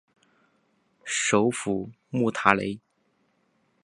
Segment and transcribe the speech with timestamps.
[1.03, 2.79] 首府穆塔雷。